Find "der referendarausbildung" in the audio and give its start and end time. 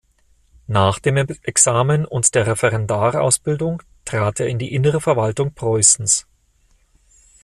2.33-3.83